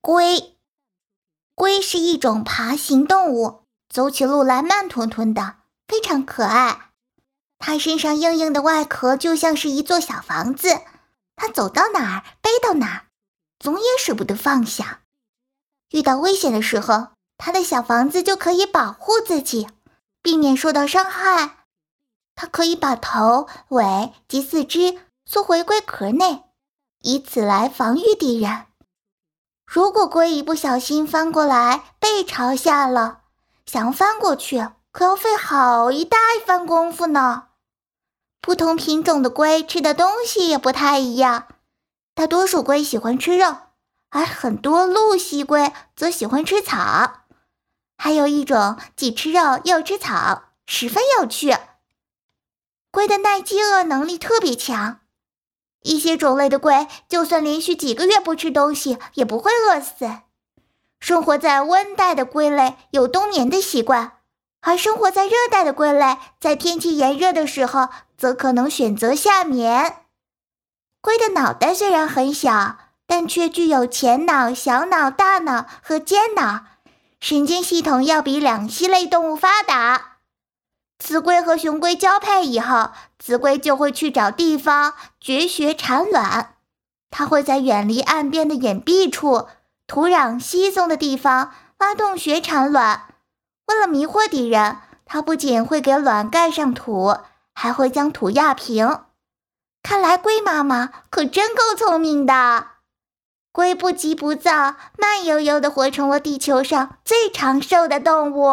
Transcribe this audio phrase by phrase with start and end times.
[0.00, 0.56] 龟，
[1.54, 5.56] 龟是一种爬行动物，走起路来慢吞吞的，
[5.88, 6.92] 非常可爱。
[7.58, 10.68] 它身上硬硬的外壳就像是一座小房子，
[11.34, 13.06] 它走到哪儿背到哪儿，
[13.58, 15.02] 总也舍不得放下。
[15.90, 19.66] 遇到危险的时候，它的小房子就可以保护自己，
[20.22, 21.66] 避免受到伤害。
[22.36, 26.44] 它可以把头、尾及四肢缩回龟壳内，
[27.00, 28.67] 以此来防御敌人。
[29.70, 33.20] 如果龟一不小心翻过来，背朝下了，
[33.66, 37.48] 想翻过去可要费好一大番功夫呢。
[38.40, 41.48] 不同品种的龟吃的东西也不太一样，
[42.14, 43.58] 大多数龟喜欢吃肉，
[44.08, 47.24] 而很多陆栖龟则喜欢吃草。
[47.98, 51.54] 还有一种既吃肉又吃草，十分有趣。
[52.90, 55.00] 龟的耐饥饿能力特别强。
[55.82, 60.08] 一些种类的龟，就算连续几个月不吃东西，也不会饿死。
[61.00, 64.14] 生活在温带的龟类有冬眠的习惯，
[64.60, 69.98] 而生活在热带的龟类，在天气炎热的时候，则可能选择夏眠。
[71.00, 76.64] 龟的脑袋虽然很小，但却具有前脑、小脑、大脑和尖脑，
[77.20, 80.17] 神经系统要比两栖类动物发达。
[80.98, 86.56] 雌龟和雄龟交配以后，雌龟就会去找地方绝穴产卵。
[87.10, 89.46] 它会在远离岸边的隐蔽处、
[89.86, 93.14] 土壤稀松的地方挖洞穴产卵。
[93.66, 97.16] 为了迷惑敌人，它不仅会给卵盖上土，
[97.54, 99.04] 还会将土压平。
[99.82, 102.66] 看来龟妈妈可真够聪明的。
[103.52, 108.52] 龟不急不躁，慢悠悠地活成了地球上最长寿的动物。